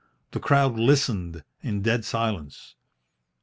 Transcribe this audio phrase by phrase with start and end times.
[0.31, 2.73] The crowd listened in dead silence.